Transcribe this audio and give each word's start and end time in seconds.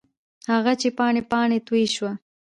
هغه 0.51 0.73
چې 0.81 0.87
پاڼې، 0.97 1.21
پاڼې 1.31 1.59
توی 1.67 1.85
شوه 1.95 2.11